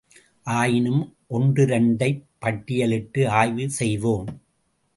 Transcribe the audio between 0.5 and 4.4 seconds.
ஆயினும் ஒன்றிரண்டைப் பட்டியலிட்டு ஆய்வு செய்வோம்.